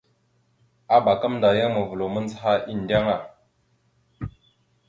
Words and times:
Abak 0.95 1.19
gamənda 1.25 1.51
yan 1.57 1.71
mavəlaw 1.75 2.09
mandzəha 2.15 2.53
endeŋa. 2.71 3.15